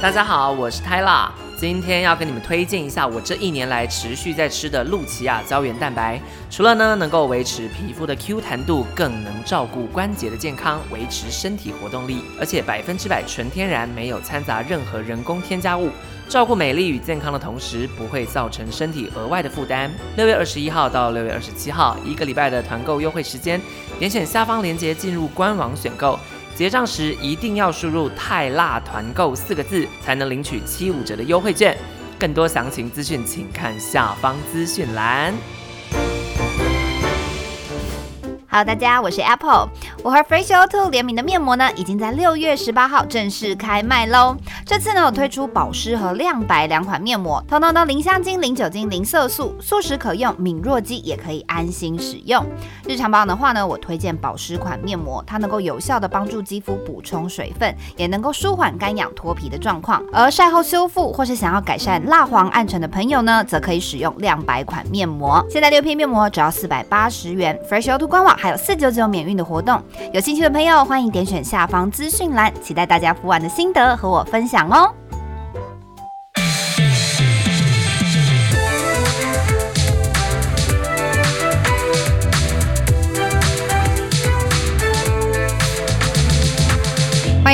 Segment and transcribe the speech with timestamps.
[0.00, 6.20] 大家好，我是泰拉，今天要跟你们推荐一下我这一年来持续在吃的露琪亚胶原蛋白。
[6.48, 15.90] 除了呢能够维持皮肤的 Q 弹度，更能照顾关节的健康，维持身体活动力，而且百分之百纯天然，没有掺杂任何人工添加物，
[16.28, 19.90] 照顾美丽与健康的同时，不会造成身体额外的负担。
[20.16, 23.60] 六月二十一号到六月二十七号，一个礼拜的团购优惠时间，
[23.98, 26.16] 点选下方链接进入官网选购。
[26.58, 31.78] 结账时一定要输入“泰辣团购”四个字，才能领取七五折的优惠券。
[32.18, 35.32] 更多详情资讯，请看下方资讯栏。
[38.64, 39.68] 大家，我是 Apple。
[40.02, 44.36] 我和 Freshio2 联名的面膜呢，已经在六月十八号正式开卖喽。
[44.66, 52.44] 这次呢，我推出保湿和亮白两款面膜，通通都零香精、零酒精、零色素，速食可用，敏弱肌也可以安心使用。
[52.88, 60.02] 日常保养的话呢，我推荐保湿款面膜，它能够有效的帮助肌肤补充水分，也能够舒缓干痒脱皮的状况。
[60.12, 65.44] 而晒后修复或是想要改善蜡黄暗沉的朋友呢，则可以使用亮白款面膜。
[65.48, 69.78] 现在六片面膜只要四百八十元，Freshio2 官网还还有四九九免运的活动。
[70.10, 74.90] 有兴趣的朋友，欢迎点选下方资讯栏，期待大家敷完的心得和我分享哦。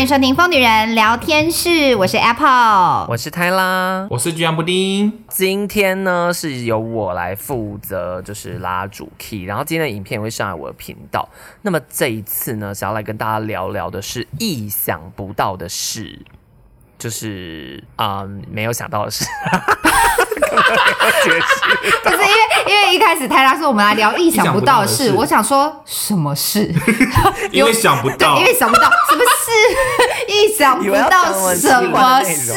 [0.04, 5.10] 迎收听《疯女人聊天室》，我是 Apple，我是泰拉，我是居然布丁。
[5.30, 11.26] 今天呢是由我来负责，就是拉主 key，然后今天的影片也会上来我的频道。
[11.62, 16.20] 那么这一次呢，想要来跟大家聊聊的是意想不到的事，
[17.04, 19.26] 就是啊、嗯，没有想到的事。
[21.22, 26.72] 就是因为因为一开始泰拉说我们来聊意想不到的事，我想说什么事？
[27.52, 29.50] 因为想不到，因为想不到什么事？
[30.32, 32.54] 意想不到什么事？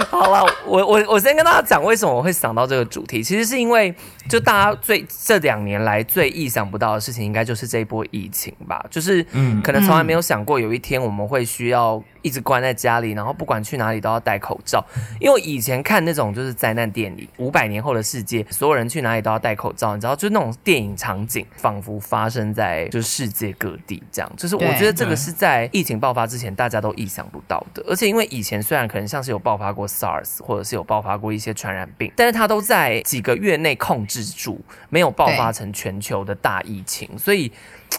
[0.10, 3.94] 好了，我我我先跟大家讲为什么我会想到这个主题，其实是因为。
[4.28, 8.82] 就大家最这两年来最意想不到的事情，应该就是这一波疫情吧。
[8.88, 14.82] 就是，嗯，可能从来没有想过有一天我们会需要一直关在家里，然后不管去哪里都要戴口罩。
[15.18, 24.32] 因为以前看那种就是灾难电影《五百年后的世界》，所有人去哪里都要戴口罩，你知道，就是那种电影场景，仿佛发生在就是世界各地这样。
[24.36, 27.84] 就是我觉得这个是在疫情爆发之前大家都意想不到的。
[27.88, 34.22] 而且因为以前虽然可能像是有爆发过 SARS，或者是有爆发过一些传染病，但是它都在几个月内控制。
[34.32, 37.52] 住，没有爆发成全球的大疫情，所以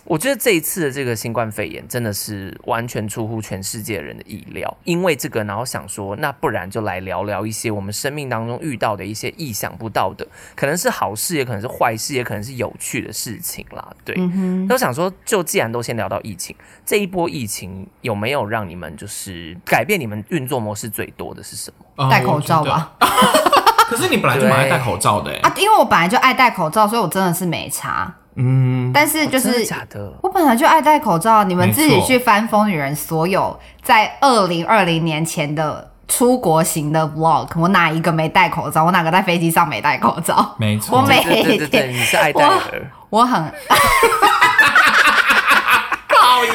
[0.05, 4.77] 我觉得这一次的这个新冠肺炎真的是完全出乎全世界人的意料。
[4.83, 13.93] 因为这个，然后想说，那不然就来聊聊一些我们生命当中遇到的一些意想不到的，可能是好事，也可能是坏事，也可能是有趣的事情啦。
[14.03, 16.55] 对，嗯、都想说，就既然都先聊到疫情，
[16.85, 22.09] 这一波疫情有没有让你们就是改变你们运作模式最多的是什么？
[22.09, 22.95] 戴口罩吧。
[23.89, 28.11] 可是你本来就蛮爱戴口罩的啊，因为我本来就爱戴口罩，所以我真的是没差。
[28.35, 31.43] 嗯，但是就是、哦、假的，我本来就爱戴口罩。
[31.43, 38.85] 你们自己去翻疯女人所有在二零二零年前的出国行的 vlog，我哪一个没戴口罩？
[38.85, 40.55] 我哪个在飞机上没戴口罩？
[40.57, 42.53] 没错，我每天对对对对，你是爱戴的，
[43.09, 43.43] 我，我很。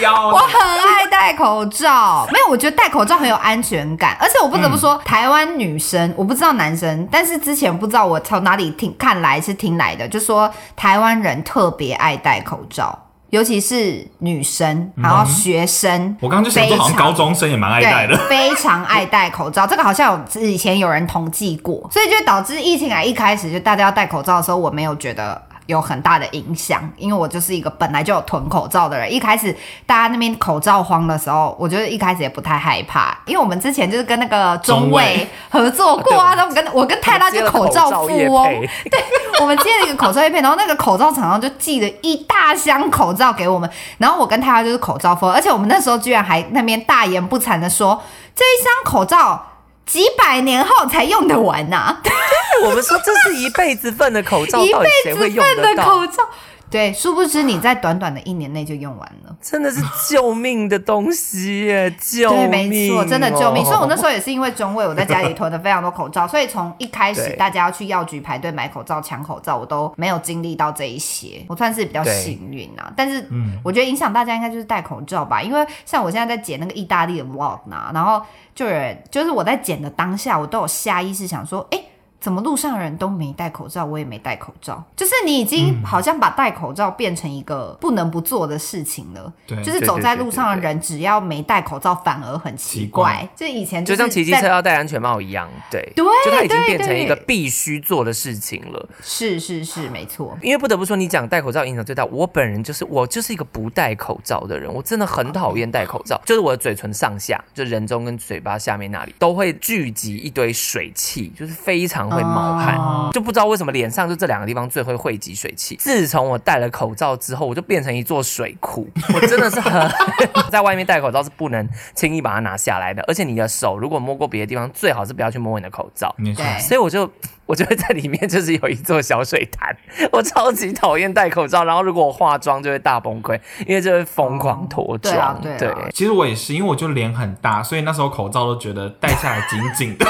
[0.02, 12.96] 靠我很爱戴口罩，没有，我觉得戴口罩很有安全感，而且我不得不说，嗯、台湾女生我不知道男生，但是之前不知道我从哪里听看来是听来的，就说台湾人特别爱戴口罩，
[13.30, 25.40] 尤其是女生，然后学生，嗯、我刚刚就想说，好像高中生也蛮爱戴的， 非常爱戴口罩，这个好像有以前有人统计过，所以就导致疫情啊一开始就大家要戴口罩的时候，我没有觉得。
[25.68, 29.12] 有很大的影响，因为我就是一个本来就有囤口罩的人。
[29.12, 38.44] 一开始大家那边口罩慌的时候，我觉得一开始也不太害怕，因为我们之前就是跟那个中卫合作过啊，他们跟我跟泰拉就口罩富翁，
[38.90, 38.98] 对，
[39.40, 48.02] 我们接了一个口罩叶片，然后那个口罩厂商就寄了一大箱口罩给我们，然后我跟泰拉就是口罩富翁，而且我们那时候居然还那边大言不惭的说，
[48.34, 49.44] 这一箱口罩。
[49.88, 52.02] 几百年后才用得完呐、啊！
[52.62, 56.28] 我们说这是一辈子份的口罩， 一辈子份的口罩。
[56.70, 59.80] 对，殊不知你在短短的一年内就用完了，真的是
[60.10, 61.90] 救命的东西耶！
[61.98, 63.64] 救命、哦，对，没错，真的救命。
[63.66, 72.92] 所以，我那时候也是因为中卫，我在家里囤了非常多口罩，所以从一开始大家要去药局排队买口罩、抢口罩，我都没有经历到这一些，我算是比较幸运啊。
[72.94, 73.26] 但是，
[73.64, 78.20] 我觉得影响大家应该就是戴口罩吧，因为像我现在在剪那个意大利的 vlog 呢，然后
[78.54, 81.84] 就有人就是我在剪的当下，我都有下意识想说，哎、欸。
[82.20, 84.82] 怎么路上人都没戴口罩，我也没戴口罩。
[84.96, 89.32] 就是你已经好像把戴口罩变成一个不能不做的事情了。
[89.46, 93.28] 对，就是走在路上的人只要没戴口罩，反而很奇怪。
[93.36, 98.88] 就以前就像骑机车要戴安全帽一样，对，对，就它已经变成一个必须做的事情了。
[99.02, 100.36] 是是是，没错。
[100.42, 102.04] 因为不得不说，你讲戴口罩影响最大。
[102.06, 106.20] 我本人就是我就是一个不戴口罩的人，我真的很讨厌戴口罩。
[106.26, 112.76] 就是我的嘴唇上下，就人中跟嘴巴下面那里都会聚集一堆水汽，就是非常会冒汗。
[112.76, 113.12] Oh.
[113.12, 115.76] 就不知道为什么脸上就这两个地方最会汇集水汽。
[115.76, 118.88] 自从我戴了口罩之后，我就变成一座水库。
[119.14, 119.90] 我真的是很
[120.50, 126.14] 在外面戴口罩是不能轻易把它拿下来的，而且你的手如果摸过别的地方，最好是不要去摸你的口罩。
[126.18, 126.44] 没错。
[126.58, 127.10] 所以我就
[127.46, 129.74] 我就会在里面就是有一座小水潭。
[130.12, 135.34] 我超级讨厌戴口罩，然后如果我化妆就会大崩溃，因为就会疯狂脱妆。
[135.34, 135.42] Oh.
[135.42, 135.90] 对啊，对。
[135.92, 140.06] 其实我也是，因为我就脸很大，所以那时候口罩都觉得戴下来紧紧的。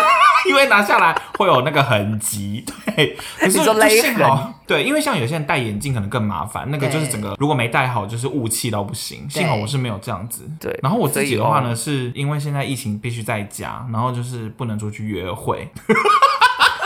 [0.49, 2.65] 因为拿下来会有那个痕迹，
[2.97, 9.29] 对，可是就幸好，对，因为像有些人戴眼镜可能更麻烦，那个就是整个如果没戴好，就是雾气到不行。
[9.29, 10.79] 幸好我是没有这样子，对。
[10.83, 15.71] 然后我自己的话呢，是因为现在疫情必须在家，然后就是不能出去约会。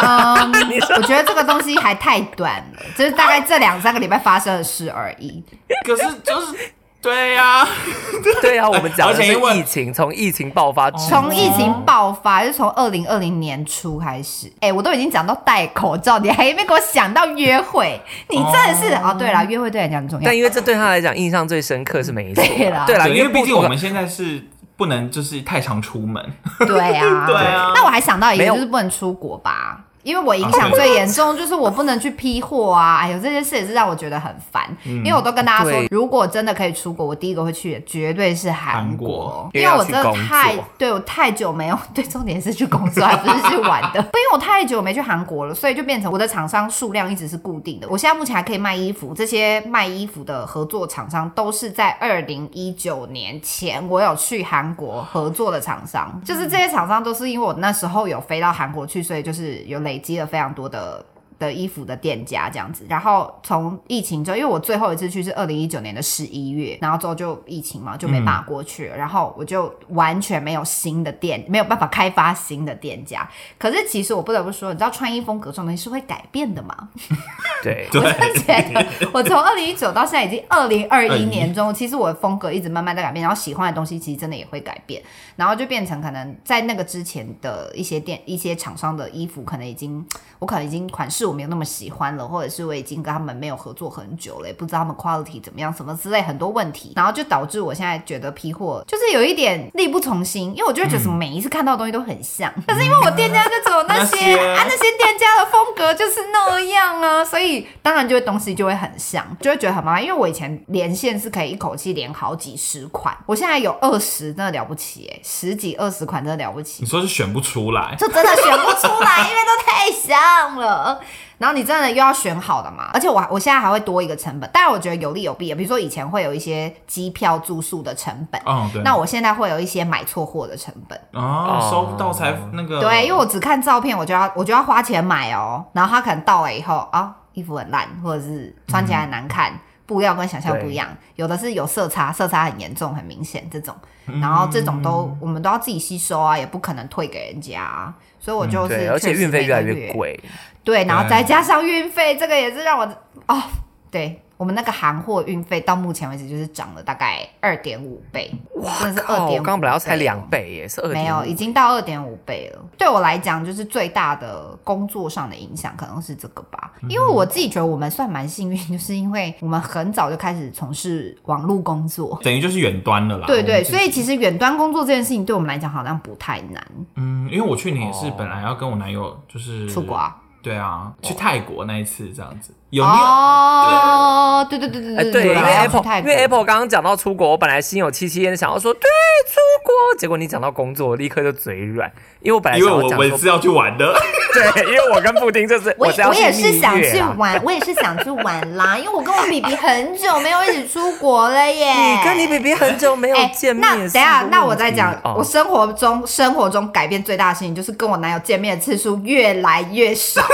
[0.01, 0.53] 嗯，
[0.97, 5.43] 我觉得这个东西还太短了，就是大概这两三个礼拜发生的事而已。
[5.87, 6.73] 可是就是。
[7.03, 7.69] 对呀、啊，
[8.41, 14.47] 对呀、啊，我们讲的是疫情，从疫情爆发，从疫情爆发，就从二零二零年初开始。
[14.61, 24.41] 哎、欸，我都已经讲到戴口罩，你还没给我想到约会，你真的是哦，对了，约会对你来讲很重要，但因为这对他来讲印象最深刻是没错，对啦，对啦，因为毕竟我们现在是
[24.77, 26.25] 不能就是太常出门，
[26.61, 27.73] 对啊， 对啊。
[27.75, 29.81] 那我还想到一个，就是不能出国吧。
[30.03, 32.99] 因为我影响最严重，就是我不能去批货啊！
[32.99, 34.65] 哎呦，这件事也是让我觉得很烦。
[34.85, 44.03] 因为我都跟大家说，如果真的可以出国，我第一个会去的绝对是韩国，因为我真的太对我太久没有对，重点是去工作，还不是去玩的。
[44.11, 47.87] 不，因为我太久没去韩国了，所以就变成我的厂商数量一直是固定的。
[47.89, 59.92] 我现在目前还可以卖衣服，这些卖衣服的合作厂商都是在二零一九年前我有去韩国合作的厂商，就是这些厂商都是因为我那时候有飞到韩国去，所以就是有累。
[59.93, 61.05] 累积了非常多的
[61.47, 73.29] 的衣服的店家这样子，然后从疫情之后，因为我最后一次去是二零一九年的十一月，然后之后就疫情嘛，就没办法过去了，嗯、然后我就完全没有新的店，没有办法开发新的店家。
[73.59, 76.91] 可是其实我不得不说，你知道穿衣风格这种东西是会改变的吗？
[77.65, 85.03] 对，我就觉得我从二零一九到现在已经二零二一年中，其实我的风格一直慢慢在改变，然后喜欢的东西其实真的也会改变，
[85.35, 90.07] 然后就变成可能在那个之前的一些店、一些厂商的衣服，可能已经
[90.39, 91.32] 我可能已经款式。
[91.33, 110.03] 我没有那么喜欢了，或者是我已经跟他们没有合作很久了，也不知道他们 quality 怎么样，什么之类很多问题，然后就导致我现在觉得批货就是有一点力不从心，因为我就会觉得每一次看到的东西都很像， 可是因为我店家就走那些，那些啊，那些店家的风格就是那样啊，所以当然就会东西就会很像，就会觉得很麻烦。
[110.03, 116.83] 因为我以前连线是可以一口气连好几十款，我现在有二十，真的了不起哎，十几二十款真的了不起。
[116.83, 121.01] 你说是选不出来，就真的选不出来，因为都太像了。
[121.39, 122.91] 然后你真的又要选好的嘛？
[122.93, 125.53] 而且我我现在还会多一个成本，但是我觉得有利有弊。
[125.55, 128.83] 比如说以前会有一些机票住宿的成本，哦，对。
[128.83, 132.81] 那我现在会有一些买错货的成本，哦，收不到才那个。
[132.81, 135.65] 对，因为我只看照片，我就要我就要花钱买哦。
[135.73, 143.75] 然后他可能到了以后啊，衣服很烂，或者是穿起来很难看，嗯、布料跟想象不一样，有的是有色差，色差很严重，很明显这种。
[144.21, 147.95] 然后这种都、嗯、我们都要自己吸收啊，也不可能退给人家啊。
[148.19, 150.19] 所以我就是、嗯，而且运费越来越贵。
[150.65, 152.85] 对，然后再加上运费，这个也是让我
[153.27, 153.43] 哦，
[153.91, 154.21] 对。
[154.39, 160.89] 我们那个行货运费到目前为止就是涨了大概二点五倍，哇，真的是二点刚刚本来要才两倍耶，是二。
[160.89, 162.61] 没有，已经到二点五倍了。
[162.77, 173.29] 对我来讲，就是最大的工作上的影响可能是这个吧，因为我自己觉得我们算蛮幸运，就是因为我们很早就开始从事网络工作，等于就是远端了啦。
[173.29, 176.67] 对对，所以其实远端工作这件事情对我们来讲好像不太难。
[176.97, 180.17] 嗯，因为我去年也是本来要跟我男友就是出国啊。
[180.43, 182.97] 对啊，去泰国那一次这样子，有没有？
[182.97, 184.59] 哦，对。
[184.59, 188.83] 对对对对对，因为 Apple，因为 Apple 刚刚讲到出国，我本来心有戚戚焉，想要说对
[189.29, 191.89] 出国，结果你讲到工作，立刻就嘴软，
[192.21, 193.95] 因为我本来因为我我是要去玩的，
[194.35, 210.21] 对，因为我跟布丁就是我我也是想去玩，我也是想去玩啦，因为我跟我 BB 很久没有一起出国了耶，你跟你 BB 很久没有见面，那等下那我再讲，我生活中生活中改变最大的事情就是跟我男友见面的次数越来越少。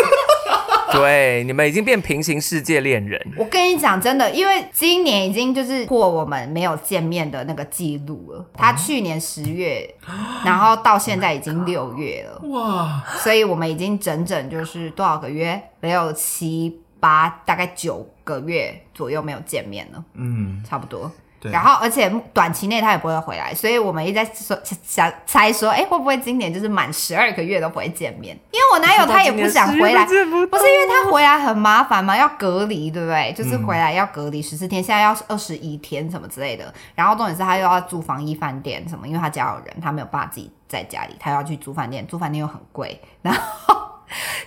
[0.92, 3.20] 对，你们已经变平行世界恋人。
[3.36, 8.46] 我跟你讲，真的，因为今年已经就是破我们没有见面的那个记录了。
[8.54, 9.88] 他去年十月，
[10.44, 13.04] 然后到现在已经六月了，哇！
[13.18, 15.62] 所以我们已经整整就是多少个月？
[15.80, 20.04] 六七八，大概九个月左右没有见面了。
[20.14, 21.10] 嗯，差不多。
[21.40, 28.36] 对然后，而且短期内他也不会回来，所以我们一直在说想猜说，哎，会不会今年就是满十二个月都不会见面？
[28.50, 33.32] 因为我男友他也不想回来，不，不是因为他回来很麻烦嘛，要隔离，对不对？
[33.36, 36.72] 就是回来要隔离十四天，嗯、现在要二十一天什么之类的。
[36.94, 43.77] 然后重点是他又要住防疫饭店什么，因为他家有人，他没有办法自己在家里，他要去租饭店，租饭店又很贵，然后。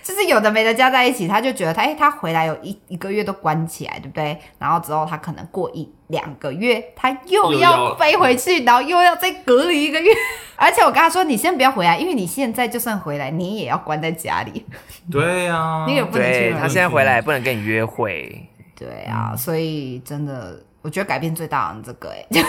[0.02, 4.36] 就是有的没的加在一起，他就觉得他哎、欸，他回来有一一个月都关起来，对不对？
[4.58, 10.12] 然后之后他可能过一两个月，他又要飞回去，然后又要再隔离一个月。
[10.56, 14.66] 而且我跟他说，你先不要回来，因为你现在就算回来，你也要关在家里。
[15.10, 16.52] 对啊，你也不能去。
[16.52, 18.48] 他现在回来也不能跟你约会。
[18.76, 22.44] 对啊，嗯、所以真的，我觉得改变最大的这个哎、欸，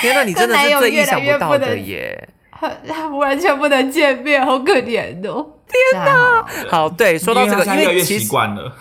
[0.00, 2.28] 天哪，你真的是最意想不到的耶。
[2.88, 5.46] 他完全不能见面，好可怜哦！
[5.68, 8.72] 天哪，好，对，说到这个，因为习惯了。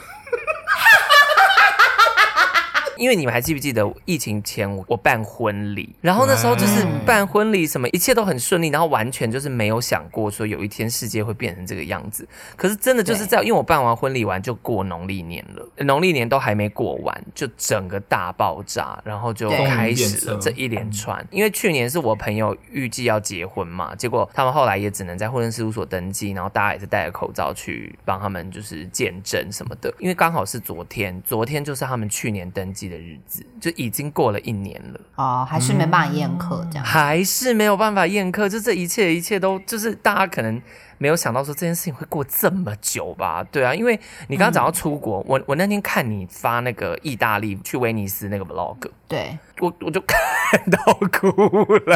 [3.04, 12.26] 因为你们还记不记得疫情前我我办婚礼，然后那时候就是办婚礼什么一切都很顺利，然后完全就是没有想过说有一天世界会变成这个样子。
[12.56, 21.26] 可是真的就是在因为我办完婚礼完就过农历年了，农历年都还没过完就整个大爆炸，然后就开始了这一连串。
[21.30, 29.94] 因为去年是我朋友预计要结婚嘛，结果他们后来也只能在婚姻事务所登记，然后大家也是戴着口罩去帮他们就是见证什么的。
[30.00, 35.00] 因为刚好是昨天，昨天就是他们去年登记的日子就已经过了一年了。
[35.16, 40.62] 哦，还是没办法宴客这样，还是没有办法宴客，就这一切一切都就是大家可能
[40.98, 43.44] 没有想到说这件事情会过这么久吧？
[43.52, 48.78] 对啊，因为你刚刚讲到出国，嗯、我我那天看你发那个意大利去威尼斯那个 vlog，
[49.14, 50.20] 对我我就看
[50.72, 51.28] 到哭
[51.86, 51.96] 了。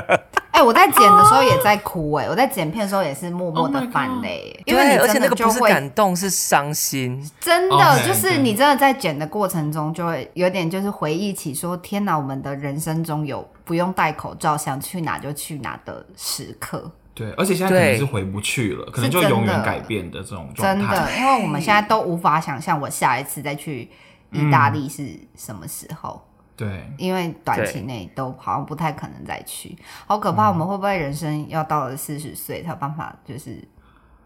[0.51, 16.91] 哎、欸，我在剪的时候也在哭哎、欸，我在剪片的时候也是默默的泛泪、欸，因为你而且那个不是感动是伤心，真的就是你真的在剪的过程中就会有点就是回忆起说天哪，我们的人生中有不用戴口罩想去哪就去哪的时刻。
[17.15, 20.86] 对，而且现在可能是回不去了，可能就永远改变的这种状态。
[20.86, 23.89] 真的，因为我们现在都无法想象我下一次再去
[24.31, 26.21] 意大利是什么时候。
[26.57, 30.49] 嗯、对，因为短期内都好像不太可能再去，好可怕。
[30.49, 33.63] 我们会不会人生要到了四十岁才有办法就是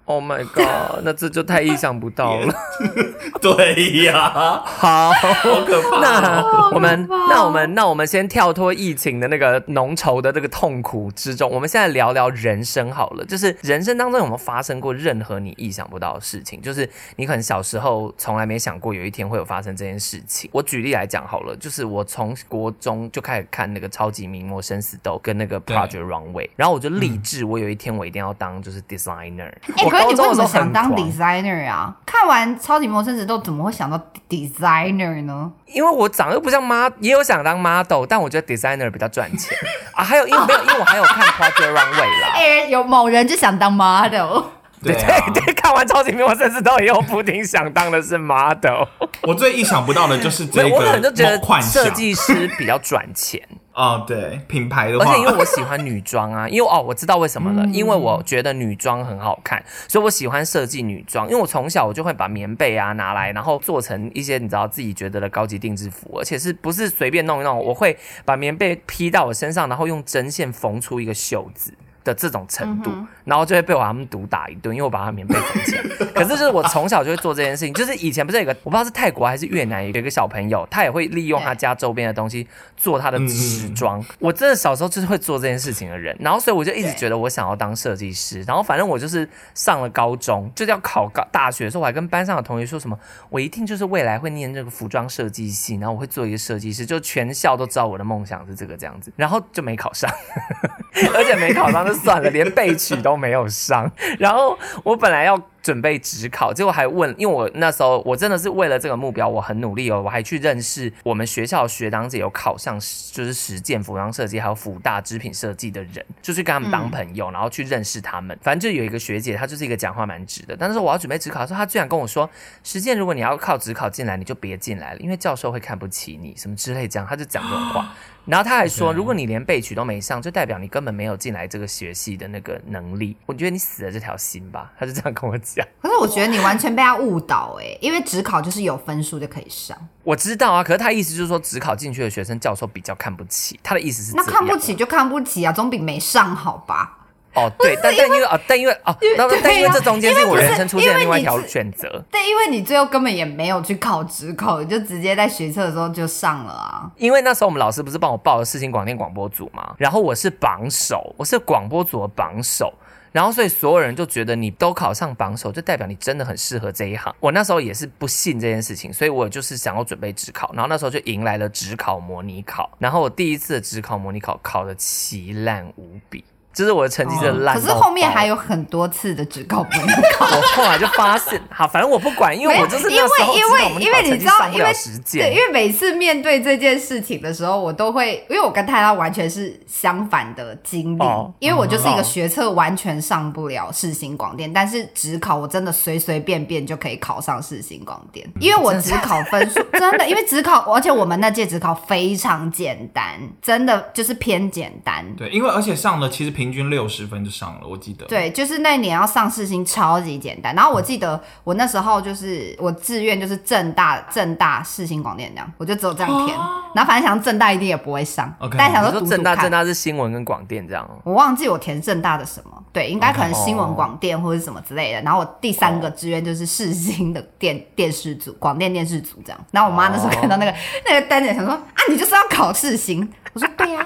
[0.05, 1.01] ？Oh my god！
[1.03, 2.53] 那这就太意想不到了。
[3.41, 5.99] 对呀，好，好可怕。
[6.01, 13.25] 那我们，那我们，那我们先跳脱疫情的那个浓稠的这个痛苦之中，我们现在聊聊人生好了。
[13.25, 16.61] 就是人生当中有没有发生过任何你意想不到的事情？
[16.61, 20.49] 就是你可能小时候从来没想过有一天会有发生这件事情。
[20.53, 29.51] 我举例来讲好了，就是我从国中就开始看那个超级名模生死斗跟那个 Project Runway，然后我就立志，我有一天我一定要当就是 designer。
[29.89, 31.93] 可 是你为什么想当 designer 啊？
[32.05, 35.51] 看完《超级魔生死斗》怎么会想到 designer 呢？
[35.67, 39.57] 因为我长得又不像 model，也有想当 model，但我觉得 designer 比较赚钱
[39.93, 40.03] 啊。
[40.03, 42.29] 还有因为没有，因为我还有看 Project Runway 啦。
[42.35, 44.43] 哎、欸，有某人就想当 model。
[44.83, 48.87] 对对对，看完《超级模生死斗》以后，不停想当的是 model。
[49.21, 53.39] 我最意想不到的就是这个，我可能就觉得设计师比较赚钱。
[53.73, 61.25] 哦，对，品牌的话，而且因为我喜欢女装啊， 因为哦，我知道为什么了，嗯、因为我觉得女装很好看，所以我喜欢设计女装。
[61.29, 71.73] 因为我从小我就会把棉被啊拿来，然后做成一些你知道自己觉得的高级定制服，而且是不是随便弄一弄，我会把棉被披到我身上，然后用针线缝出一个袖子。
[72.03, 75.83] 的这种程度，嗯、然后就会被我他们毒打一顿，因为我把他棉被缝起来。
[76.13, 83.99] 可是就是我从小就会做这件事情，就是以前不是有个我不知道是泰国还是越南有一个小朋友，他也会利用他家周边的东西做他的时装。
[83.99, 88.41] 嗯、我真的小时候就是会做这件事情的人，然后所以我就一直觉得我想要当设计师。
[88.43, 92.97] 然后反正我就是上了高中，就是要考高大学的时候，我还跟班上的同学说什么，
[93.29, 100.09] 我一定就是未来会念这个服装设计系，然后我会做一个设计师，就全校都知道我的梦想是这个这样子，然后就没考上，
[101.13, 101.90] 而且没考上。
[101.93, 103.91] 算了，连备曲都没有上。
[104.19, 112.79] 然后我本来要准备职考，结果还问，因为我那时候我真的是为了这个目标，我很努力哦，我还去认识我们学校学长姐有考上
[113.11, 118.37] 就是实践服装设计还有辅大织品设计的人，就去跟他们当朋友，然后去认识他们。
[118.41, 120.55] 反正就有一个学姐，她就是一个讲话蛮直的。
[120.57, 122.29] 但是我要准备职考的时候，她居然跟我说
[122.63, 127.93] ：“实践，如果你要靠职考进来，你就别进来了，因为教授会看不起你，什么之类这样。”她就讲这种话。
[128.23, 133.17] 然后他还说，如果你连备取都没上，就代表你根本没有进来这个学系的那个能力。
[133.25, 134.71] 我觉得你死了这条心吧。
[134.77, 135.50] 他就这样跟我讲。
[135.55, 135.67] 讲。
[135.81, 139.77] 可是我觉得你完全被他误导哎，因为职考就是有分数就可以上。
[140.03, 143.59] 我知道啊，可是他意思就是说，职考进去的学生教授比较看不起。
[143.61, 146.97] 他的意思是那看不起就看不起啊，总比没上好吧？
[147.33, 151.87] 哦，对，但但因为哦，但因为哦，那但因为这中间是我人生出现的另外一条选择。
[152.11, 156.91] 对，因为你最后根本也没有去考职考，你就直接在学测的时候就上了啊。
[156.97, 162.73] 因为那时候我们老师不是帮我报了世新广电广播组嘛，然后我是榜首，我是广播组的榜首，
[163.11, 167.13] 然后所以所有人就觉得你都考上榜首，就代表你真的很适合这一行。
[167.19, 176.23] 我那时候也是不信这件事情，所以我就是想要准备职考，然后那时候就迎来了职考模拟考，然后我第一次的指考模拟考考的奇烂无比。
[176.53, 180.25] 就是我的成绩真的烂，可是后面还有很多次的职考模拟考。
[180.35, 184.73] 我后来就发现，好，反正我不管，因为我就是因为因为因为你知道，因为
[185.13, 205.05] 对，因为每次面对这件事情的时候，我都会，因为我跟泰拉完全是相反的经历，哦、因为我就是一个学测完全上不了世新广电，但是职考我真的随随便便就可以考上世新广电，因为我职考分数真的，因为职考，而且我们那届职考非常简单，真的就是偏简单。
[205.15, 206.40] 对，因为而且上了其实。
[206.41, 208.03] 平均六十分就上了，我记得。
[208.07, 210.55] 对，就是那年要上世新超级简单。
[210.55, 216.35] 然后我记得我那时候就是我志愿就是正大正大世新广电这样，我就只有这样填。
[216.73, 218.55] 然后反正想正大一定也不会上，Okay.
[218.57, 220.89] 但想说读读政大正大是新闻跟广电这样。
[221.03, 225.01] 我忘记我填正大的什么，对，应该可能新闻广电或者什么之类的。
[225.03, 229.39] 然后我第三个志愿就是世新的电电视组，广电电视组这样。
[229.51, 230.53] 然后我妈那时候看到那个
[230.87, 233.07] 那个单子，想说啊，你就是要考世新。
[233.33, 233.85] 我说对呀。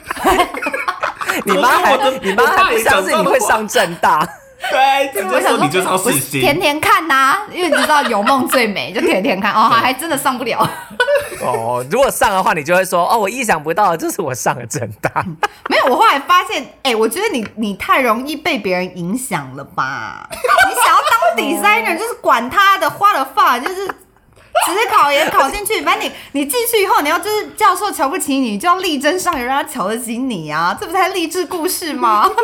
[1.44, 4.27] 你妈还，你妈还不相信你会上正大？
[4.72, 10.68] 对，我想说你就上世新，填填看呐、啊，因为你知道有梦最美， 就甜甜看哦，还真的上不了。
[11.42, 15.24] 哦，如果上的话，你就会说哦，我意想不到，就是我上了正大。
[15.70, 20.27] 没有，我后来发现，哎、欸，我觉得你你太容易被别人影响了吧？
[20.32, 23.88] 你想要当 designer，就是管他的，花了发就是。
[24.65, 30.75] 只是考研考进去，反正你你进去以后，你要就是教授瞧不起你，就要力争上游，让他瞧得起你啊！
[30.79, 32.29] 这不才励志故事吗？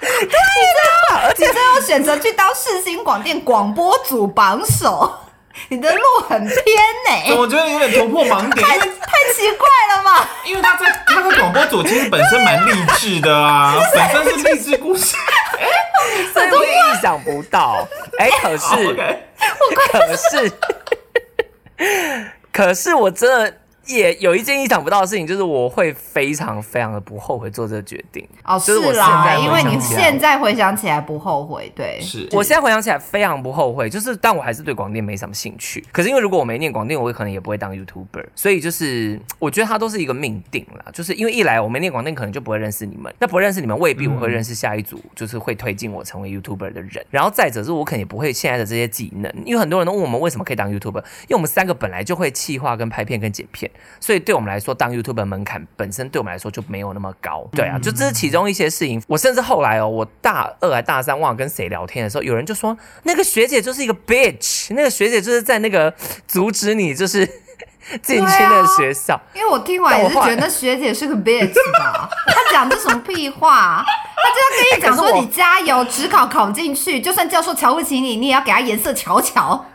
[0.00, 5.12] 对的，而且最后选择去当世新广电广播组榜首，
[5.68, 7.34] 你的路很偏呢、欸。
[7.34, 8.86] 我觉得有点突破盲点，太太
[9.34, 10.26] 奇怪了嘛！
[10.44, 15.16] 因为他在他在广播组其实本身蛮励志的啊， 本身是励志故事。
[16.32, 17.86] 所以我也意想不到，
[18.18, 18.96] 哎、欸， 可是，oh.
[19.90, 20.52] 可是，
[22.52, 23.61] 可是我真的。
[23.86, 28.26] 也有一件意想不到的事情，就是我会非常非常的不后悔做这个决定。
[28.44, 33.90] 哦，是啦，因为你现在回想起来不后悔，对，是我现在回想起来非常不后悔。
[33.90, 35.84] 就是，但我还是对广电没什么兴趣。
[35.92, 38.24] 可是因为如果我没念广电，我可能也不会当 YouTuber。
[38.34, 40.84] 所以就是，我觉得它都是一个命定啦。
[40.92, 43.12] 就是因为一来我没念广电，可能就不会认识你们。
[43.18, 47.04] 那不认识你们，未必我会认识下一组，就是会推进我成为 YouTuber 的人。
[47.10, 49.32] 然后再者是，我肯定不会现在的这些技能。
[49.44, 53.70] 因为很多人都问我们为什么可以当 YouTuber，因为我们三个本来就会企划跟拍片跟剪片。
[54.00, 57.48] 所以对我们来说，当 YouTuber 的门槛本身对我们来说就没有那么高。
[57.52, 59.02] 对啊，就这是其中一些事情。
[59.06, 65.92] 我甚至后来哦，我大二还大三忘了跟谁聊天的时候，有人就说那个学姐就是一个 bitch，那个学姐就是在那个
[66.26, 67.26] 阻止你就是
[68.02, 69.20] 进去那学校。
[69.34, 73.84] 因为我听完也是觉得那学姐是个 bitch 吧， 她讲的什么屁话？
[74.16, 79.66] 她就要跟你讲说你加油，只考考进去，就算教授瞧不起你，你也要给他颜色瞧瞧。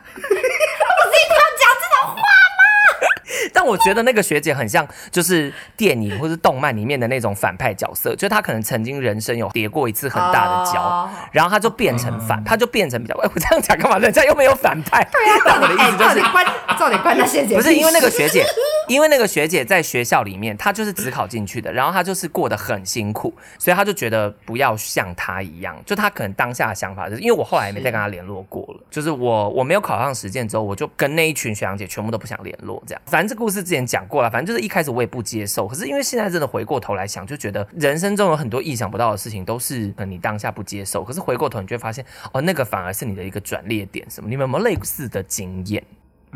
[3.53, 13.15] 但我觉得那个学姐很像，就是电影或是动漫里面的那种反派角色，就她可能曾经人生有跌过一次很大的跤，然后她就变成反，她就变成比较。
[13.17, 13.97] 哎，我这样讲干嘛？
[13.97, 15.03] 人家又没有反派。
[15.11, 16.45] 对啊，但我的意思就是，关
[16.77, 17.55] 照你关那学姐。
[17.55, 18.45] 不是因为那个学姐，
[18.87, 25.75] 因为那个学姐在学校里面，她就是只考进去的，然后她就是过得很辛苦，所以她就觉得不要像她一样。
[25.85, 33.01] 就她可能当下的想法就是，因为我后来也没再跟她联络过了，就是我我没有考上实践之后，我就跟那一群学长姐全部都不想联络，这样。
[33.07, 44.05] 反正这故事之前讲过了，反正就是一开始我也不接受，可是因为现在真的回过头来想，就觉得人生中有很多意想不到的事情，都是你当下不接受，可是回过头你就会发现，哦，那个反而是你的一个转捩点。
[44.09, 44.29] 什么？
[44.29, 45.83] 你们有没有类似的经验？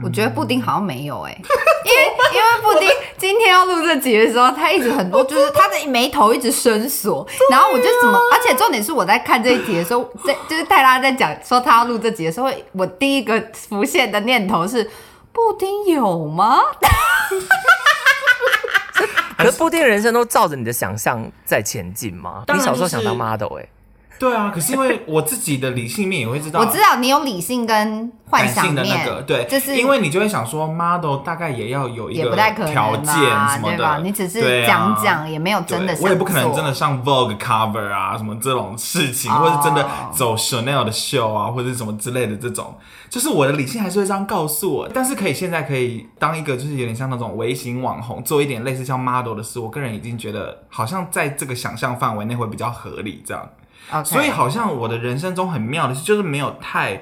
[0.04, 1.38] 我觉得布丁好像没有哎、欸，
[1.86, 14.90] 因为因为布丁今天要录这集的时候，他一直很多，就是他的眉头一直深锁，然后我就怎么，而且重点是我在看这一集的时候，在就是泰拉在讲说他要录这集的时候，我第一个浮现的念头是。
[15.32, 16.60] 布丁有吗？
[19.38, 22.44] 可是布丁人生都照着你的想象在前进吗？
[22.54, 23.70] 你小时候想当 model 哎、欸，
[24.22, 32.36] 对啊，可是因为 我自己的理性面也会知道，我知道你有理性跟幻想的那个，对，就是因为你就会想说，model 大概也要有一个
[32.68, 34.00] 条件什么的，对吧？
[34.04, 42.78] 你只是讲讲，也没有真的，我也不可能真的上 Vogue cover 啊，什么这种事情，或者真的走 Chanel 的秀啊，或者什么之类的这种，
[43.10, 53.50] 就是我的理性还是会这样告诉我，但是可以现在可以当一个就是有点像那种微型网红，做一点类似像 model 的事，我个人已经觉得好像在这个想象范围内会比较合理，这样。
[53.90, 54.04] Okay.
[54.04, 57.02] 所以好像我的人生中很妙的是，就是没有太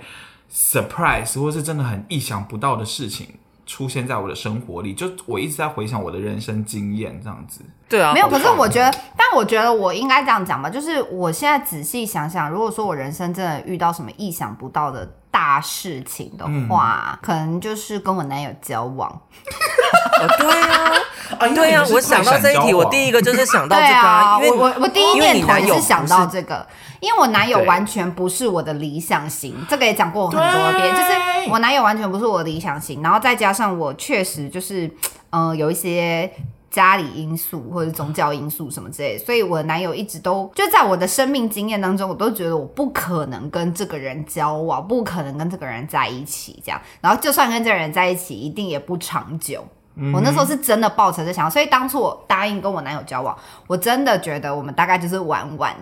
[0.51, 3.27] surprise 或是真的很意想不到的事情
[3.65, 4.93] 出现在我的生活里。
[4.93, 7.61] 就我一直在回想我的人生经验，这样子。
[7.87, 8.29] 对啊，没有。
[8.29, 19.09] 可是我觉得，但我觉得我应该这样讲吧，就是我现在仔细想想，如果说我人生真的遇到什么意想不到的大事情的话，嗯、可能就是跟我男友交往。
[20.21, 20.91] 哦、对啊。
[21.39, 26.65] 啊，对呀，我想到这一题，我第一个就是想到这个，啊，因为我我第一念头也是想到这个，
[26.99, 34.91] 因为我男友完全不是我的理想型，这个也讲过很多遍，就是我男友完全不是我的理想型，然后再加上我确实就是，
[35.29, 36.29] 呃，有一些
[36.69, 49.65] 家里因素或者宗教因素什么之类的，所以我的男友一直都就在我的生命经验当中，我都觉得我不可能跟这个人交往，不可能跟这个人在一起这样，然后就算跟这个人在一起，一定也不长久。
[50.13, 55.75] 我那时候是真的抱持着想，所以当初我答应跟我男友交往，我真的觉得我们大概就是玩玩，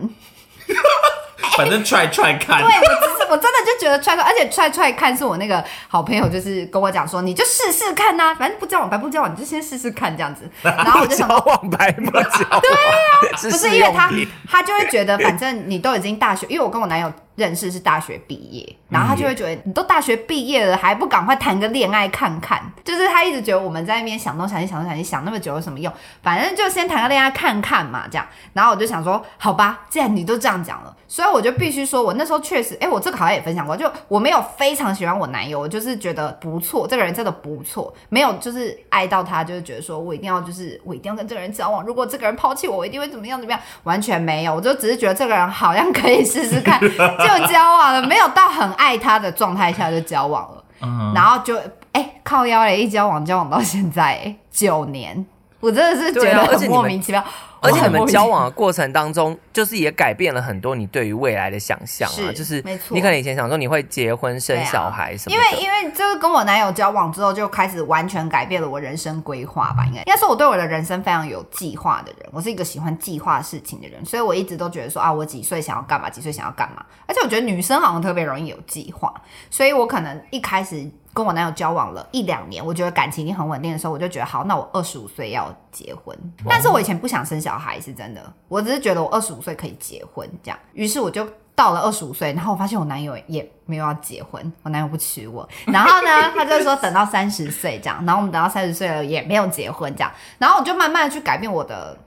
[1.58, 2.62] 反正 try try 看。
[2.62, 10.50] 对，我只是我真的就觉得 try try，而且 try try 看是我那个好朋友就是跟我讲说，你就试试看呐、啊，反正不交往白不交往，你就先试试看这样子。
[10.64, 12.20] 然后我就想交往白不交
[12.50, 14.12] 往，对 呀，不是因为他
[14.50, 17.12] 他就会觉得反正你都已经大学，因为我跟我男友。
[17.38, 22.62] 认识是大学毕业，然后他就会觉得你都大学毕业了，还不赶快谈个恋爱看看？
[22.84, 25.92] 就是他一直觉得我们在那边想东想西想东想西想那么久有什么用？
[26.24, 28.26] 反正就先谈个恋爱看看嘛，这样。
[28.54, 46.80] 然后我就想说，好吧，既然你都这样讲了，所以我就必须说，我那时候确实，哎，我这个好像也分享过，就我没有非常喜欢我男友，我就是觉得不错，这个人真的不错，没有就是爱到他，就是觉得说我一定要就是我一定要跟这个人交往，如果这个人抛弃我，我一定会怎么样怎么样，完全没有，我就只是觉得这个人好像可以试试看。
[46.80, 51.58] 就交往了，没有到很爱他的状态下就交往了，嗯、然后就
[51.92, 55.26] 哎、欸、靠腰嘞，一交往交往到现在、欸、九年，
[55.60, 57.24] 我真的是觉得很莫名其妙。
[57.60, 79.12] 而且你们交往的过程当中，就是也改变了很多你对于未来的想象啊，是就是你可能以前想说你会结婚生小孩什么的，因为因为就是跟我男友交往之后，就开始完全改变了我人生规划吧，应该应该说我对我的人生非常有计划的人，我是一个喜欢计划事情的人，所以我一直都觉得说啊，我几岁想要干嘛，几岁想要干嘛，而且我觉得女生好像特别容易有计划，
[79.50, 80.88] 所以我可能一开始。
[81.18, 86.16] 跟我男友交往了一两年，我觉得感情已经很稳定的时候，我就觉得好，那我二十五岁要结婚。
[86.48, 90.60] 但是我以前不想生小孩，是真的，我只是觉得我二十五岁可以结婚这样。
[90.74, 95.50] 于是我就到了二十五岁，然后我发现我男友也没有要结婚，我男友不娶我。
[95.66, 100.12] 然后呢， 他就说等到三十岁这样，然后我们等到三十岁了也没有结婚这样。
[100.38, 101.98] 然后我就慢慢的去改变我的，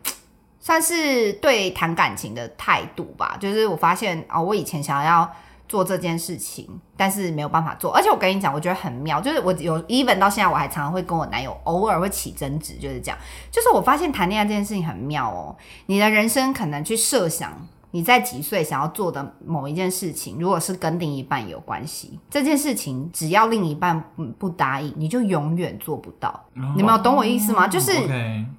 [0.61, 3.37] 算是对谈感情的态度吧。
[3.41, 5.29] 就是我发现哦，我以前想要。
[5.71, 7.93] 做这件事情，但是没有办法做。
[7.95, 13.17] 而且我跟你讲，我觉得很妙，就是我有 even 到现在，我还常常会跟我男友偶尔会起争执，就是这样。
[13.53, 15.55] 就是我发现谈恋爱这件事情很妙哦。
[15.87, 17.53] 你的人生可能去设想
[17.93, 24.03] 你在几岁想要做的某一件事情，如果是跟另一半有关系，这件事情只要另一半
[24.37, 26.29] 不答应，你就永远做不到。
[26.57, 27.69] Oh, 你们有懂我意思吗？
[27.69, 27.93] 就是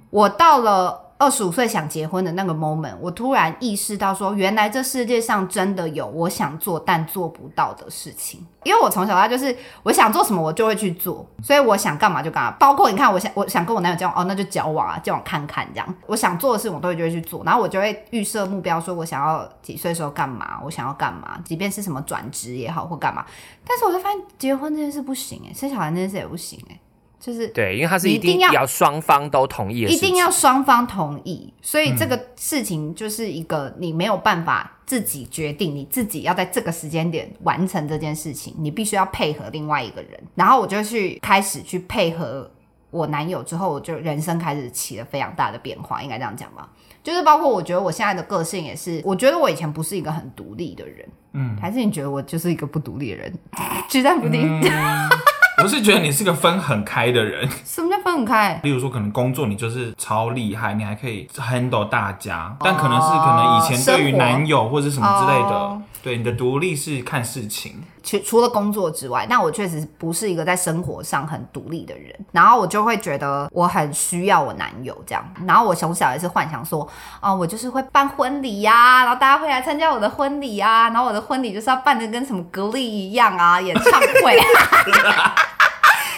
[0.08, 1.11] 我到了。
[1.22, 8.44] 二十五岁想结婚的那个 moment，我突然意识到说，原来这世界上真的有我想做但做不到的事情。
[8.64, 12.50] 因为我从小到大就是我想做什么我就会去做，所以我想干嘛就干嘛。
[12.58, 15.94] 包括你看，我想我想跟我男友交往，哦，那就交往啊，交往看看这样。
[16.08, 23.24] 我想做的事我都会就会去做，然后我就会预设目标，说我想要几岁时候干嘛，我想要干嘛，即便是什么转职也好或干嘛。
[23.64, 26.80] 但是我就发现结婚这件事不行诶，生小孩这件事也不行诶。
[27.22, 40.20] 就是对，因为他是一定要双方都同意的，一定要双方同意，所以这个事情就是一个你没有办法自己决定，你自己要在这个时间点完成这件事情，你必须要配合另外一个人。
[40.34, 42.50] 然后我就去开始去配合
[42.90, 46.68] 我男友，之后我就人生开始起了非常大的变化，应该这样讲吧？
[47.04, 53.32] 就是包括我觉得我现在的个性也是，我觉得我以前不是一个很独立的人，嗯，还是你觉得我就是一个不独立的人，
[53.88, 54.60] 居然不定。
[54.60, 55.08] 嗯
[55.62, 57.48] 我是觉得你是个分很开的人。
[57.64, 58.60] 什么叫分很开？
[58.64, 72.12] 例如说，可能工作你就是超厉害，你还可以 handle 大家，但可能是可能以前对于男友或者什么之类的，对，你的独立是看事情，除除了工作之外，但我确实不是一个在生活上很独立的人。
[72.32, 75.24] 然后我就会觉得我很需要我男友这样。
[75.46, 76.86] 然后我从小也是幻想说，
[77.20, 84.40] 啊，我就是会办婚礼呀，然后大家会来参加我的婚礼啊，然后我的婚礼就是要办的跟什么格力一样啊，演唱会。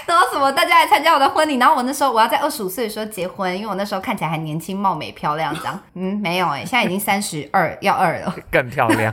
[0.07, 0.53] 然后什么？
[0.53, 1.57] 大家来参加我的婚礼。
[1.57, 5.81] 然后我那时候我要在二十五岁的时候结婚，因为我那时候看起来还年轻貌美漂亮这样。
[5.95, 9.13] 嗯，没有哎、欸，现在已经三十二要二了，更漂亮。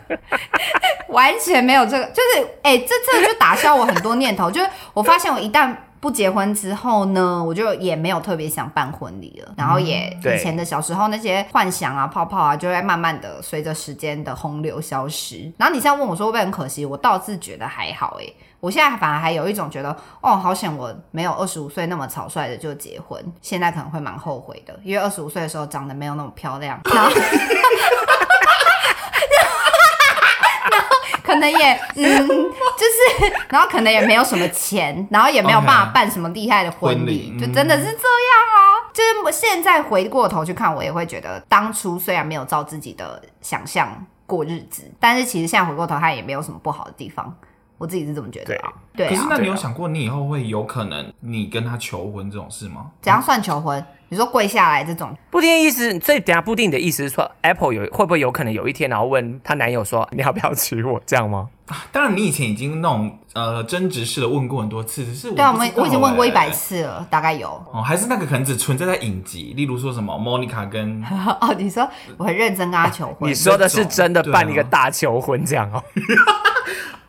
[1.10, 4.50] 完全没有这个，就是哎、欸，这这就打消我很多念头。
[4.50, 9.54] 就是我发现我一旦不结婚之后呢，我就也没有特别想办婚礼了。
[9.58, 15.52] 然后也以前的小时候那些幻想啊、泡泡啊，就会慢慢的随着时间的洪流消失。
[15.58, 16.86] 然后你现在问我说会不会很可惜？
[16.86, 18.36] 我倒是觉得还好哎、欸。
[18.62, 19.90] 我现在反而还有一种觉得，
[20.22, 27.10] 哦，好险我没有二十五岁那么草率的就结婚，现在可能会蛮后悔的，因为二十五岁的时候长得没有那么漂亮，然后，
[31.24, 32.36] 可能也嗯，就
[33.26, 38.62] 是，然后可能也没有什么钱，然后也没有办法办什么厉害的婚礼，就真的是这样啊。
[38.94, 47.34] 就是现在回过头去看，我也会觉得当初虽然没有照自己的想象过日子，但是其实现在回过头，它也没有什么不好的地方。
[47.82, 49.10] 我自己是这么觉得啊，对。
[49.10, 52.92] 可是那你有想过，你以后会有可能你跟他求婚这种事吗？
[53.02, 53.84] 怎样算求婚？
[54.08, 55.18] 你说跪下来这种？
[55.32, 61.02] 布丁的意思，所以等下布丁的意思是说，Apple 有会不会有可能有一天，然后问她男友说，你要不要娶我？
[61.08, 61.50] 这样吗？
[61.68, 71.02] 啊，当然，你以前已经那种呃争执式的问过很多次，只是我、欸、对啊，我们我已经问过一百次了，大概有哦，还是那个可能只存在在影集，例如说什么 Monica 跟
[71.42, 75.82] 哦，你说我很认真跟他求婚，你说的是真的办一个大求婚这样哦。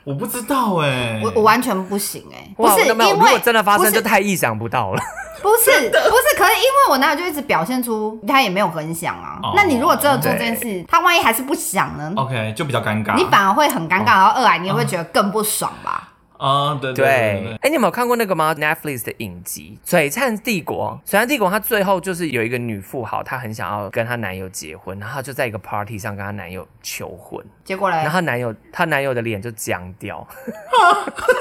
[0.04, 5.02] 我不知道哎、欸，我我完全不行哎、欸，不是因为如果真的发生就太意想不到了。
[5.42, 9.40] 不是 不是，可是因为我男友就一直表现出他也没有很想啊。
[9.42, 16.10] 哦、那你如果真的做这件事，他万一还是不想呢？OK，就比较尴尬，你反而会很尴尬，哦、然后二来你也会觉得更不爽吧。
[16.42, 21.00] 啊，对对对，哎，你有没有看过那个吗？Netflix 的影集《璀璨帝国》。
[21.08, 30.26] 璀璨帝国，它最后就是有一个女富豪，她很想要跟她男友结婚，然后她就在一个 party 上跟她男友求婚，结果嘞，然后她男友她男友的脸就僵掉。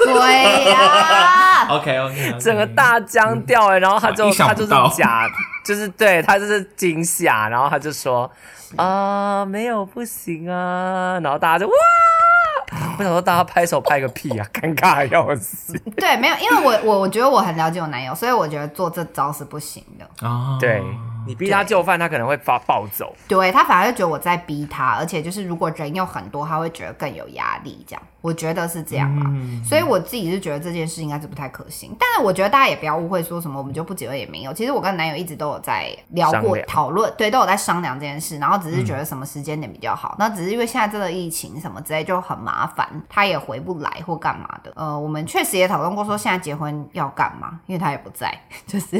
[0.04, 5.28] 对呀， OK OK，整个大僵掉哎，然后他就他就是假，
[5.64, 8.30] 就是对他就是惊吓，然后他就说
[8.76, 11.74] 啊，没有不行啊，然后大家就哇。
[12.98, 14.46] 我想说，大家拍手拍个屁啊！
[14.52, 15.78] 尴尬的要死。
[15.96, 20.26] 对，没有，因为我我我觉得我很了解我男友，所以我觉得做这招是不行的。
[20.26, 20.82] 哦，对。
[21.24, 23.14] 你逼他就范，他可能会发暴走。
[23.28, 27.84] 对，他反而会觉得我在逼他，而且就是如果人有很多，他会觉得更有压力。
[27.86, 29.26] 这样，我觉得是这样嘛。
[29.26, 31.94] 嗯、所以我自己是觉得这件事应该是不太可行。
[32.00, 34.52] 但是我觉得大家也不要误会，说什么我们就不结婚也没有。
[34.52, 38.38] 其实我跟男友一直都有在聊过、讨论，对，都有在商量这件事。
[38.38, 40.10] 然后只是觉得什么时间点比较好。
[40.12, 44.70] 嗯、那只是因为现在这个疫情什么之类就很麻烦，他也回不来或干嘛的。
[44.76, 48.98] 呃，我们确实也讨论过说现在结婚要干嘛，因为他也不在，就是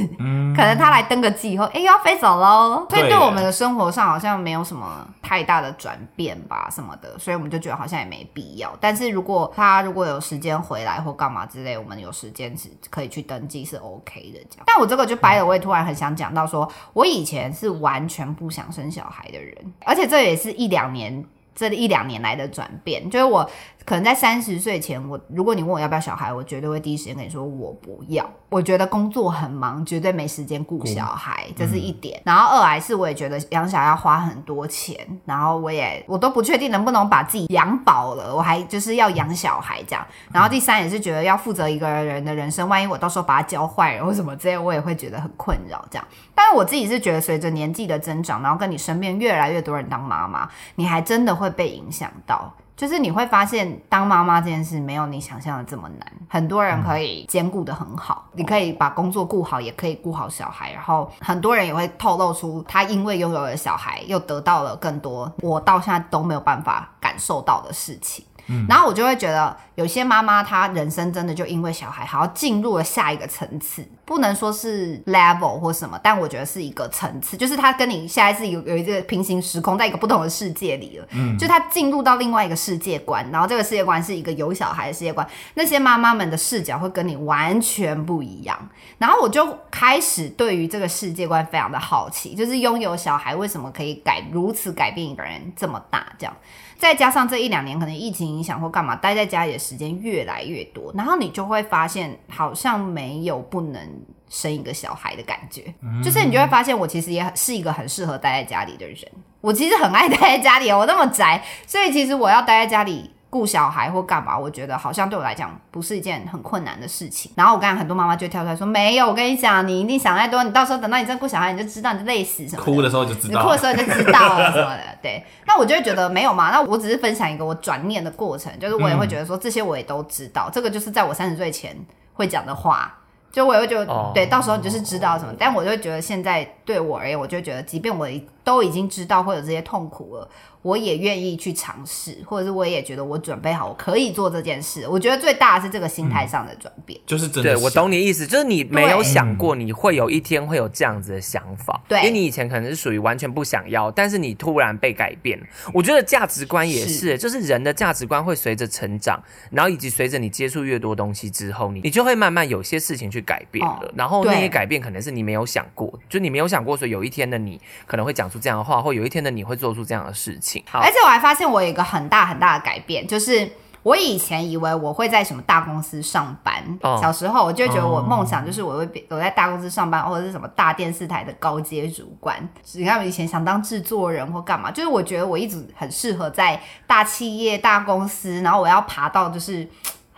[0.57, 2.13] 可能他来登个记以后，哎、欸，要飞。
[2.23, 8.73] 走喽，所以对我们的生活上好像没有什么太大的转变吧，什么的，所以我们就觉得好像也没必要。
[8.81, 14.65] 但是如果他如果有时间回来或干嘛之类，我们有时间是可以去登记是 OK 的这样。
[14.67, 21.25] 但我这个就掰了，我也突然很想讲到说，我以前是完全不想生小孩的人，而且这也是一两年。
[21.55, 23.49] 这一两年来的转变，就是我
[23.85, 28.29] 可能在三十岁前，我如果你问我要不要小孩，我绝对会第一时间跟你说我不要。
[28.49, 32.19] 我觉得工作很忙，绝对没时间顾小孩，这是一点。
[32.21, 40.07] 嗯、然后二来是我也觉得养小孩要花很多钱，然后我也我都不确定能不能把自己养饱了，我还就是要养小孩这样。
[40.31, 46.07] 然后第三也是觉得要负责一个人的人生，万一我到时候把他教坏了或什么这些，我也会觉得很困扰这样。
[46.35, 51.53] 但是我自己是觉得随着年纪的增长，然后跟你身边越来越多人当妈妈，你还真的会。
[51.53, 56.13] 被影响到，就是你会发现当妈妈这件事没有你想象的这么难。
[56.27, 60.73] 很多人可以兼顾的很好，你可以把工作顾好，也可以顾好小孩。
[60.73, 68.25] 然后很多人也会透露出他因为拥有了小孩，又得到了更多我到现在都没有办法感受到的事情。
[68.47, 81.07] 嗯，然后我就会觉得，有些妈妈她人生真的就因为小孩，好像进入了下一个层次，不能说是 level 或什么，但我觉得是一个层次，就是她跟你下一次有有一个平行时空，在一个不同的世界里了。
[81.13, 88.59] 嗯，就她进入到另外一个世界观，然后这个世界观是一个有小孩的世界观，那些妈妈们的视角会跟你完全不一样。
[88.99, 96.37] 然后我就开始对于这个世界观非常的好奇，就是拥有小孩为什么可以改如此改变一个人这么大，这样。
[96.83, 103.81] 再加上这一两年可能疫情影响或干嘛，待在家里的时间越来越多，然后你就会发现好像没有不能
[104.29, 105.73] 生一个小孩的感觉。
[105.81, 108.99] 嗯、就是你就会发现，我其实也很是一个很适合待在家里的人。
[109.41, 113.13] 我其实很爱待在家里，我那么宅，所以其实我要待在家里。
[113.33, 117.33] 顾小孩或干嘛，我觉得好像对我来讲不是一件很困难的事情。
[117.35, 120.45] 然后我刚才很多妈妈就跳出来说：“没有，我跟你讲，你一定想太多。
[120.45, 122.63] 你到时候等到你真顾小孩，你就知道你就累死什么。
[122.63, 124.83] 哭的时候就知道，你哭的时候就知道了什么的。
[125.01, 126.51] 对，那我就会觉得没有嘛。
[126.51, 130.49] 那我只是分享一个我转念的过程，就是我也会觉得说这些我也都知道。
[130.49, 131.75] 嗯、这个就是在我三十岁前
[132.13, 132.95] 会讲的话，
[133.33, 135.33] 就我也会觉得、哦、对，到时候你就是知道什么。
[135.39, 138.07] 但我就会觉得现在对我而言，我就觉得，即便我
[138.45, 140.29] 都已经知道会有这些痛苦了。
[140.63, 144.87] 我也愿意去尝试，或者是我也觉得我准备好，我可以做这件事。
[144.89, 147.57] 我觉得最大的是这个心态上的转变，嗯、就是真的。
[147.57, 155.37] 对，我懂你意思，就是你没有想过你会有一天会有这样子的想法，对，因为你以前可能是属于完全不想要，但是你突然被改变。
[155.75, 163.81] 我觉得价值观也是，是就是人的价值观会随着成长，然后以及随着你接触越多东西之后，你你就会慢慢有些事情去改变了。
[163.83, 170.65] 哦、然后那些改变可能是你没有想过，就你没有想过说有一天的你可能会讲出这样的话，或有一天的你会做出这样的事情。
[170.71, 173.51] 好，而且我还发现我有一个很大很大的改变，就是
[173.83, 182.49] 我以前以为我会在什么大公司上班，哦、小时候我就觉得我梦想就是我会变我在大公司上班，或者是什么大电视台的高阶主管。
[182.73, 189.69] 你看我以前想当制作人或干嘛，就是我觉得我一直很适合在大企业、大公司，然后我要爬到就是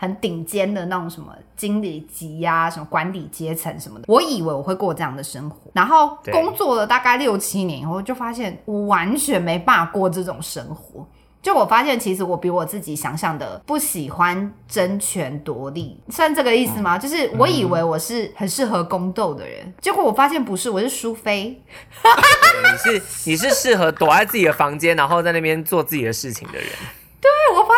[0.05, 4.05] 很顶尖的那种什么经理级呀、啊、什么管理阶层什么的。
[4.07, 11.07] 我以为我会过这样的生活，然后工作了大概六七年以后，就发现我完全没办法过这种生活。
[11.41, 16.97] 就我发现，其实我比我自己想象的不喜欢争权夺利，算这个意思吗？
[16.97, 21.63] 嗯、就是我以为我是很适合宫斗的人，嗯、结果我发现不是，我是淑妃。
[22.03, 26.67] 你是你是适合躲在自己的房间，然后在那边做自己的事情的人。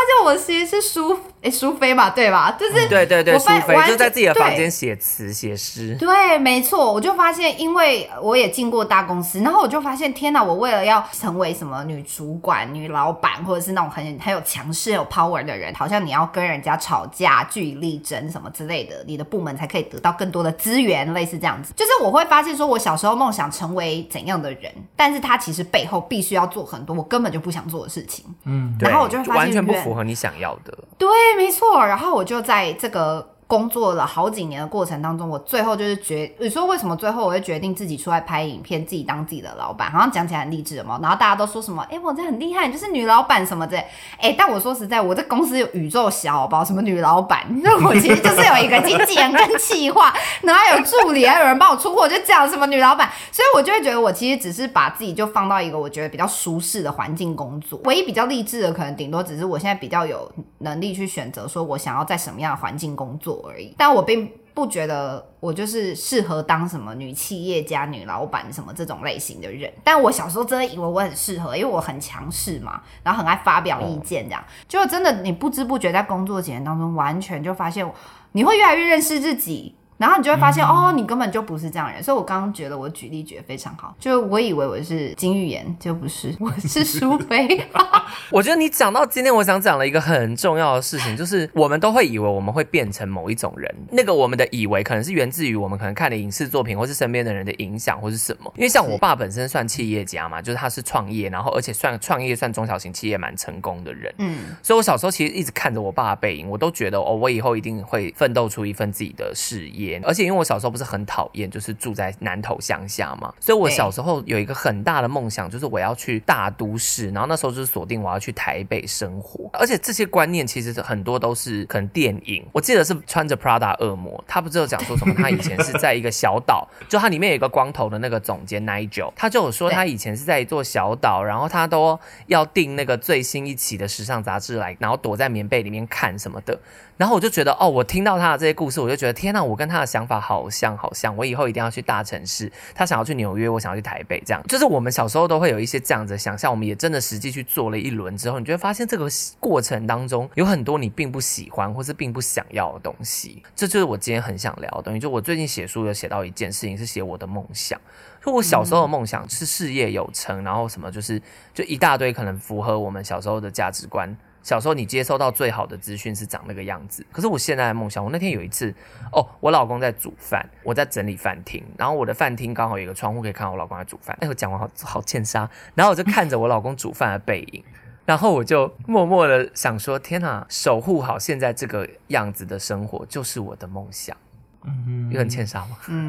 [0.06, 2.56] 对，我发现我其实是苏诶苏菲嘛，对吧？
[2.58, 5.96] 就是对对对，淑妃就在自己的房间写词写诗。
[5.96, 10.42] 对，没错，我就发现，因为我也进过大公司，然后我就发现，天哪！
[10.42, 21.72] 我为了要成为什么女主管、女老板，或者是那种很很有强势、有 power 的人，好像你要跟人家吵架、据理力争什么之类的，你的部门才可以得到更多的资源，类似这样子。
[21.76, 28.24] 就是我会发现，说我小时候梦想成为怎样的人，但是他其实背后必须要做很多我根本就不想做的事情。
[28.44, 30.78] 嗯，然后我就会发现完全不符合你想要的。
[30.98, 31.08] 对。
[31.36, 33.35] 没错，然后我就在这个。
[33.48, 39.88] 工作了好几年的过程当中，我最后就是决，你说为什么最后我会决定自己出来拍影片，自己当自己的老板？
[39.90, 40.98] 好像讲起来很励志的嘛。
[41.00, 43.78] 然后大家都说什么，哎，我这很厉害，就是女老板什么的。
[44.18, 46.64] 哎，但我说实在，我这公司有宇宙小，好不好？
[46.64, 47.46] 什么女老板？
[47.62, 53.08] 那我其实就是有一个经纪人跟企划，然后有助理，还有人帮我出货，就讲什么女老板。
[53.30, 57.80] 所以我就会觉得，我其实只是把自己就放到一个我觉得比较舒适的环境工作。
[57.84, 60.28] 唯一比较励志的，可能顶多只是我现在比较有
[60.58, 63.74] 能力去选择，说我想要在什么样的环境工作而已。
[63.76, 77.86] 但我并不觉得我就是适合当什么女企业家、女老板什么这种类型的人，但我小时候真的以为我很适合，因为我很强势嘛，然后很爱发表意见，这样就真的你不知不觉在工作几年当中，完全就发现
[78.32, 79.74] 你会越来越认识自己。
[79.98, 82.02] 然后你就会发现，嗯、哦，你根本就不是这样的人。
[82.02, 83.94] 所以我刚刚觉得我举例举得非常好。
[83.98, 87.66] 就我以为我是金玉妍，就不是， 我是淑妃。
[88.30, 93.74] 我觉得你讲到今天，我想讲了一个很重要的事情， 就是我们都会以为我们会变成某一种人。
[93.90, 98.52] 那个我们的以为，可能是源自于我们可能看的影视作品，或是身边的人的影响，或是什么。
[98.56, 104.12] 因为像我爸本身算企业家嘛，就是他是创业，然后而且算创业算中小型企业蛮成功的人。
[104.18, 109.85] 嗯，所以我小时候其实一直看着我爸的背影，我都觉得哦，我以后一定会奋斗出一份自己的事业。
[110.04, 117.10] 而且因为我小时候不是很讨厌，就是住在南投乡下嘛，所以我小时候有一个很大的梦想，就是我要去大都市。
[117.10, 122.44] 然后那时候就是锁定我要去台北生活，而且这些观念其实很多都是可能电影。
[122.52, 136.58] 我记得是穿着 Prada 恶魔，他不知道讲说什么，他以前是在一个小岛， 就他里面有一个光头的那个总监 Nigel，他就有说他以前是在一座小岛，然后他都要订那个最新一期的时尚杂志来，然后躲在棉被里面看什么的。
[136.96, 141.14] 然后我就觉得，哦，我听到他的这些故事，我就觉得，天呐，我跟他的想法好像，好像。
[141.14, 142.50] 我以后一定要去大城市。
[142.74, 144.42] 他想要去纽约，我想要去台北，这样。
[144.48, 146.50] 就是我们小时候都会有一些这样子的想象。
[146.50, 149.06] 我们也真的实际去做了一轮之后，你就会发现这个
[149.38, 153.42] 过程当中有很多你并不喜欢或是并不想要的东西。
[153.54, 154.98] 这就是我今天很想聊的东西。
[154.98, 157.78] 就我最近写书有写到一件事情，是写我的梦想。
[158.24, 161.20] 就我小时候的梦想是事业有成，然后什么就是
[161.52, 164.16] 就一大堆可能符合我们小时候的价值观。
[164.46, 168.72] 小时候你接收到最好的资讯是长那个样子，可是我现在的梦想，我那天有一次，
[169.10, 174.16] 哦，我老公在煮饭，我在整理饭厅，然后我的饭厅刚好有一个窗户可以看到我老公在煮饭。
[174.20, 177.64] 哎，我讲完好好欠杀，然后我就看着我老公煮饭的背影，
[178.04, 184.16] 然后我就默默的想说，天哪，守护好现在这个样子的生活就是我的梦想。
[184.62, 185.76] 嗯，有很欠杀吗？
[185.88, 186.08] 嗯，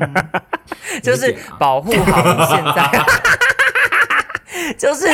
[1.01, 2.91] 就是保护好你现在，
[4.77, 5.05] 就是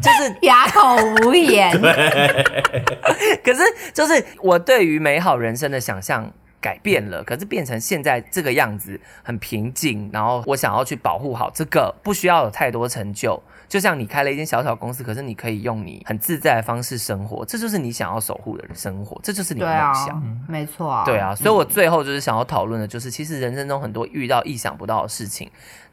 [0.00, 1.70] 就是 哑口无言。
[3.44, 6.32] 可是就是我对于美好人生的想象。
[6.60, 13.40] 改变了，可是变成现在这个样子很平静，然后我想要去保护好这个，不需要有太多成就。
[13.68, 20.40] 就像你开了一间小小公司，可是你可以用你很自在的方式生活，这就是你想要守护的生活，这就是你的梦想。
[20.48, 25.48] 没错、啊，对啊，所以我最后就是想要讨论的，就是其实人生中很多遇到意想不到的事情，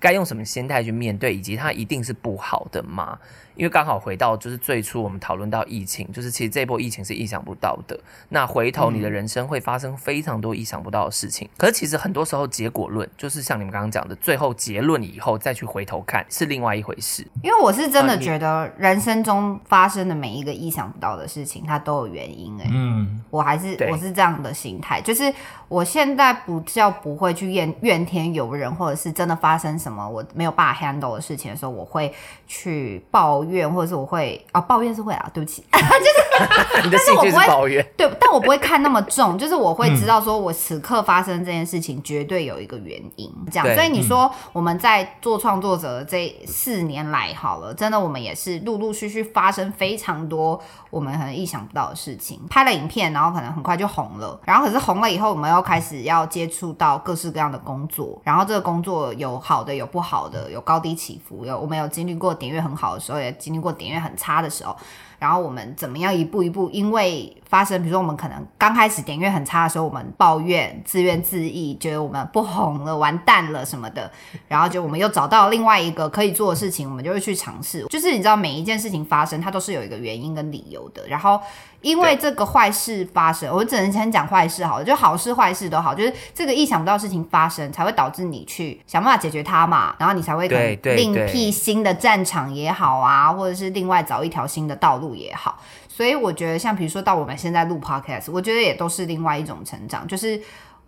[0.05, 3.17] 该用什么心态去面对，以及它一定是不好的吗？
[3.55, 7.97] 因为刚好回到就是最初我们讨论到疫情，就是其实这波疫情是意想不到的。
[8.27, 11.47] 那回头你的人生会发生非常多意想不到的事情。
[11.47, 17.25] 嗯、可是其实很多时候结果论就是像你们刚刚讲的，最后结论以后再去回头看是另外一回事。
[17.41, 22.63] 因为我是真的觉得人生中发生的每一个意想不到的事情，它都有原因、欸。
[22.65, 25.33] 哎，嗯，我还是我是这样的心态，就是
[25.69, 32.13] 我现在不叫不会去怨怨天尤人，或者是真的发生什么我没有办法 handle 的事情的时候，我会
[32.45, 33.45] 去抱。
[33.45, 43.75] 怨或者是我会啊抱怨是会啊，对不起， 就是 你的兴趣是抱怨，对，但我不会看那么重，就是我会知道说我此刻发生这件事情绝对有一个原因，这样。
[43.75, 63.31] 所以你说我们在做创作者这四年来好了，真的我们也是陆陆续续发生非常多我们可能意想不到的事情，拍了影片，然后可能很快就红了，然后可是红了以后，我们又开始要接触到各式各样的工作，然后这个工作有好的有不好的，有高低起伏，有我们有经历过点阅很好的时候也。
[63.33, 64.75] 经历过点阅很差的时候，
[65.19, 66.69] 然后我们怎么样一步一步？
[66.71, 74.11] 因为发生，比如说我们可能刚开始点阅很差的时候，我们抱怨、自怨自艾，觉得我们不红了、完蛋了什么的。
[74.47, 77.85] 然后就我们又找到另外一个可以做的事情，我们就会去尝试。
[77.89, 81.07] 就是你知道，每一件事情发生，它都是有一个原因跟理由的。
[81.07, 81.39] 然后。
[81.81, 90.47] 因为这个坏事发生，我只能先讲坏事好了，就好事坏事都好，就是这个意想不到的事情发生，才会导致你去想办法解决它嘛，然后你才会
[90.81, 95.59] 另辟新的战场也好啊，或者是另外找一条新的道路也好。
[95.87, 100.41] 所以我觉得，像比如说到我们现在录 Podcast，我觉得也都是另外一种成长，就是。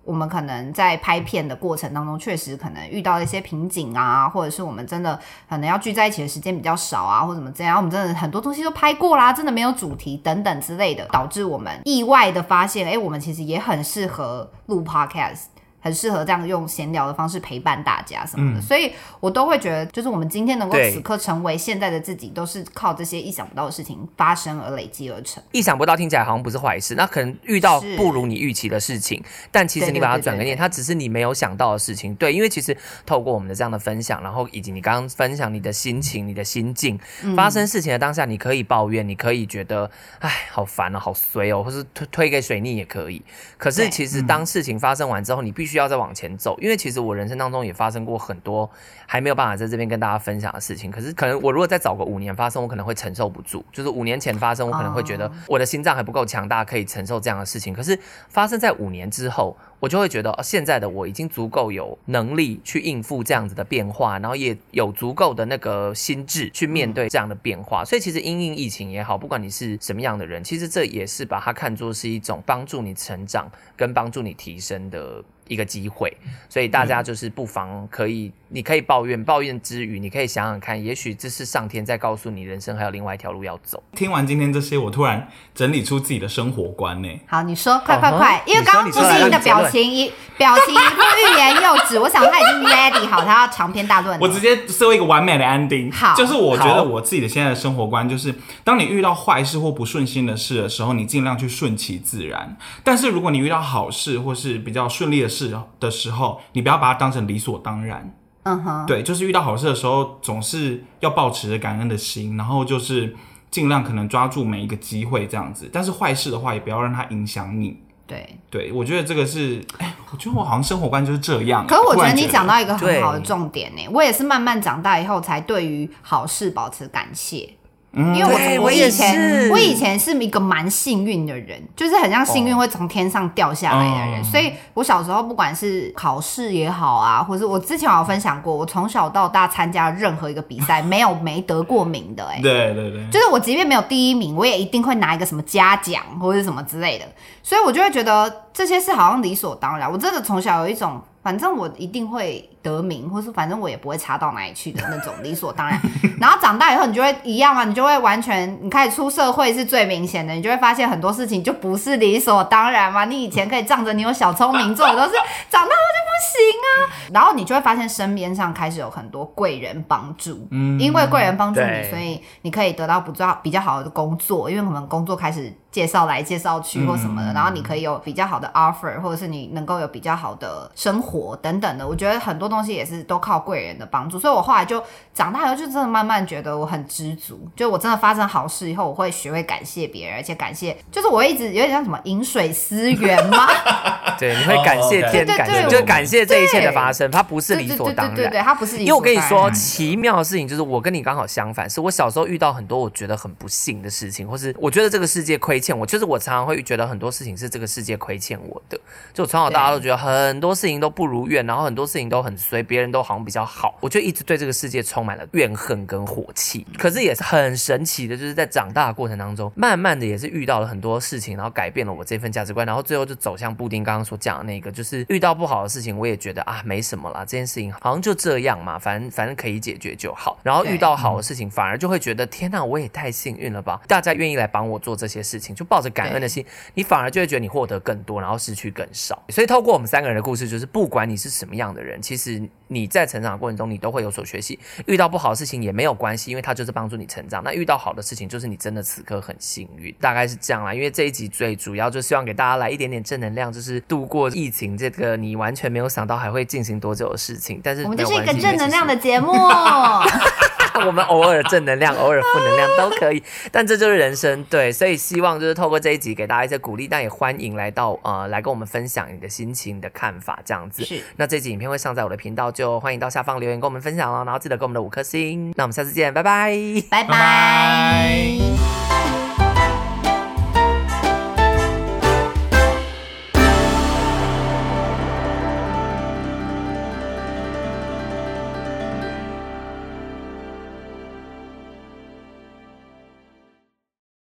[0.08, 5.20] 我们可能在拍片的过程当中，确实可能遇到一些瓶颈啊，或者是我们真的
[5.50, 15.48] 可能要聚在一起的时间比较少啊，或者怎么这样，我们真的很多东西都拍过啦，真的没有主题等等之类的，导致我们意外的发现，哎，我们其实也很适合录 podcast。
[15.88, 25.42] 很适合这样用闲聊的方式陪伴大家什么的，嗯、所以我都会觉得，就是我们今天能够此刻成为现在的自己，都是靠这些意想不到的事情发生而累积而成。
[25.52, 32.14] 意想不到听起来好像不是坏事，那可能遇到不如你预期的事情，但其实你把它转个念，它只是你没有想到的事情。
[32.16, 32.76] 对，因为其实
[33.06, 43.22] 透过我们的这样的分享，然后以及你刚刚分享你的心情、你的心境，嗯、发生事情的当下，你可以抱怨，你可以觉得哎，好烦哦，好衰哦，或是推推给水逆也可以。
[43.58, 46.58] 可是其实当事情发生完之后，你必须要再往前走。
[46.60, 48.70] 因为其实我人生当中也发生过很多
[49.06, 53.64] 还没有办法在这边跟大家分享的事情，可是可能我如果再早个五年发生，我可能会承受不住。
[53.72, 57.74] 就是五年前发生，我可能会觉得我的心脏还不够强大，可以承受这样的事情。
[57.74, 57.98] 可是
[58.30, 67.86] 发生在五年之后，我就会觉得现在的我已经足够有能力去应付这样子的变化，然后也有足够的那个心智去面对这样的变化。
[67.86, 75.24] 所以其实因应疫情也好，不管你是什么样的人，其实这也是把它看作是一种帮助你成长跟帮助你提升的。
[75.48, 76.16] 一个机会，
[76.50, 83.82] 所以大家就是不妨可以，你可以抱怨，抱怨之余，你可以想想看，也许这是上天在告诉你，人生还有另外一条路要走。
[83.96, 87.10] 听完今天这些，我突然整理出自己的生活观呢。
[87.28, 94.20] 好，你说，快快快，因为刚刚不是你的表情一表情一欲言又止， 我想他已经 ready 好，他要长篇大论。
[94.20, 95.92] 我直接设一个完美的 ending。
[95.94, 98.34] 好，就是我觉得我自己的现在的生活观就是，
[98.64, 108.14] 当你遇到坏事或不顺心的事的时候，你尽量去顺其自然；但是如果你遇到好事或是比较顺利的事，是的时候，你不要把它当成理所当然。
[108.44, 113.14] 嗯哼，对，就是遇到好事的时候，总是要保持着感恩的心，然后就是
[113.52, 115.70] 尽量可能抓住每一个机会这样子。
[115.72, 117.78] 但是坏事的话，也不要让它影响你。
[118.08, 121.68] 对，对我觉得这个是，哎，我觉得我好像生活观就是这样。
[121.68, 127.50] 可是我觉得你讲到一个很好的重点呢，对我也是慢慢长大以后才对于好事保持感谢。
[127.98, 128.24] 因为
[128.60, 147.06] 我我以前我以前是一个蛮幸运的人，就是很像幸运会从天上掉下来的人，所以我小时候不管是考试也好啊，或是我之前有分享过，我从小到大参加任何一个比赛，没有没得过名的，哎，对对对，就是我即便没有第一名，我也一定会拿一个什么嘉奖或者什么之类的，
[147.42, 151.02] 所以我就会觉得这些事好像理所当然，我真的从小有一种。
[151.24, 155.80] 反正我一定会得名，或是反正我也不会差到哪里去的那种理所当然。
[156.20, 163.06] 然后长大以后，你就会一样嘛，你就会完全，你开始出社会是最明显的，你就会发现很多事情就不是理所当然嘛。
[163.06, 165.12] 你以前可以仗着你有小聪明做的都是，
[165.50, 166.68] 长大后就不行啊。
[167.14, 175.54] 然后你就会发现身边上开始有很多贵人帮助，嗯，因为贵人帮助你，所以你可以得到不知道比较好的工作，因为我们工作开始。
[175.70, 181.88] 介绍来介绍去或什么的，嗯、然后你可以有比较好的 offer，或者是你能够有比较好的生活等等的。
[181.88, 184.84] 我觉得很多东西也是都靠贵人的帮助，所以我后来就
[185.14, 187.48] 长大以后就真的慢慢觉得我很知足。
[187.56, 193.48] 就我真的发生好事以后，我会学会感谢别人，而且感谢就是我一直有点像什么饮水思源吗？
[194.18, 198.16] 对，你会感谢天，感谢就感谢这一切的发生，它不是理所当然。
[198.16, 198.88] 对对对，它不是理所当然。
[198.88, 206.48] 因为我跟你说，奇妙的事情就是我跟你刚好相反，是我小时候遇到很多我觉得很不幸的事情，或是我觉得这个世界亏欠我，就是我常常。
[206.48, 208.80] 会觉得很多事情是这个世界亏欠我的，
[209.14, 216.66] 就从小到大都觉得很多事情都不如愿，然后很多事情都很衰，别人都好像比较好，我就一直对这个世界充满了怨恨跟火气。
[216.78, 230.40] 可是也是很神奇的，就是在长大的过程当中，慢慢的也是遇到了很多事情，然后改变了我这份价值观，然后最后就走向布丁刚刚所讲的那个，就是遇到不好的事情，我也觉得啊没什么啦，这件事情好像就这样嘛，反正反正可以解决就好。
[230.44, 233.82] 然后遇到好的事情，反而就会觉得天哪，我也太幸运了吧！
[233.88, 236.46] 大家愿意来帮我做这些事情，就抱着感恩的心。
[236.74, 239.22] 你反而就会觉得你获得更多，然后失去更少。
[239.30, 242.27] 所以透过我们三个人的故事，就是不管你是什么样的人，其实
[242.68, 244.60] 你在成长的过程中，你都会有所学习。
[244.86, 247.44] 遇到不好的事情也没有关系，因为它就是帮助你成长。
[247.44, 250.74] 那遇到好的事情，就是你真的此刻很幸运，大概是这样啦。
[250.74, 257.62] 因为这一集最主要就希望给大家来一点点正能量，就是度过疫情这个你完全没有想到还会进行多久的事情。
[257.64, 259.32] 但是我们就是一个正能量的节目。
[260.86, 270.84] 我们偶尔正能量，偶尔负能量都可以， 但这就是人生，对，所以希望就是透过这一集给大家一些鼓励，但也欢迎来到呃来跟我们分享你的心情、你的看法这样子。
[270.84, 276.56] 是，那这集影片会上在我的频道，就欢迎到下方留言跟我们分享哦，然后记得给我们的五颗星，那我们下次见，拜拜，
[276.90, 278.87] 拜拜。